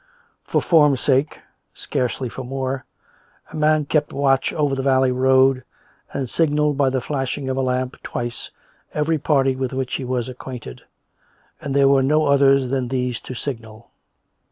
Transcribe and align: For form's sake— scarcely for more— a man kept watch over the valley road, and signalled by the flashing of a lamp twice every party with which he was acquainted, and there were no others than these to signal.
For 0.43 0.63
form's 0.63 0.99
sake— 0.99 1.39
scarcely 1.75 2.27
for 2.27 2.43
more— 2.43 2.85
a 3.51 3.55
man 3.55 3.85
kept 3.85 4.11
watch 4.11 4.51
over 4.51 4.73
the 4.73 4.81
valley 4.81 5.11
road, 5.11 5.63
and 6.11 6.27
signalled 6.27 6.75
by 6.75 6.89
the 6.89 7.01
flashing 7.01 7.49
of 7.49 7.55
a 7.57 7.61
lamp 7.61 8.01
twice 8.01 8.49
every 8.95 9.19
party 9.19 9.55
with 9.55 9.73
which 9.73 9.93
he 9.93 10.03
was 10.03 10.27
acquainted, 10.27 10.81
and 11.61 11.75
there 11.75 11.87
were 11.87 12.01
no 12.01 12.25
others 12.25 12.69
than 12.71 12.87
these 12.87 13.21
to 13.21 13.35
signal. 13.35 13.91